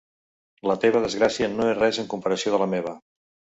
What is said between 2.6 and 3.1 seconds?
la seva.